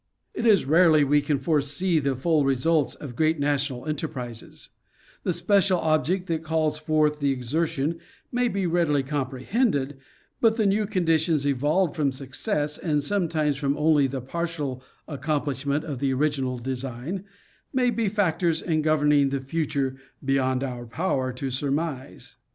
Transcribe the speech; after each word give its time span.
It 0.33 0.47
is 0.47 0.65
rarely 0.65 1.03
we 1.03 1.21
can 1.21 1.37
foresee 1.37 1.99
the 1.99 2.15
full 2.15 2.43
results 2.43 2.95
of 2.95 3.15
great 3.15 3.39
national 3.39 3.85
enterprises; 3.85 4.69
the 5.21 5.31
special 5.31 5.77
object 5.77 6.25
that 6.25 6.41
calls 6.41 6.79
forth 6.79 7.19
the 7.19 7.29
exertion 7.29 7.99
may 8.31 8.47
be 8.47 8.65
readily 8.65 9.03
comprehended, 9.03 9.99
but 10.39 10.57
the 10.57 10.65
new 10.65 10.87
conditions 10.87 11.45
evolved 11.45 11.95
from 11.95 12.11
success, 12.11 12.79
and 12.79 13.03
sometimes 13.03 13.57
from 13.57 13.77
only 13.77 14.07
the 14.07 14.21
partial 14.21 14.81
accomplishment 15.07 15.83
of 15.83 15.99
the 15.99 16.11
original 16.13 16.57
design, 16.57 17.23
may 17.71 17.91
be 17.91 18.09
factors 18.09 18.59
in 18.59 18.81
governing 18.81 19.29
the 19.29 19.39
future 19.39 19.97
be 20.25 20.33
yond 20.33 20.63
our 20.63 20.87
power 20.87 21.31
to 21.33 21.51
surmise. 21.51 22.37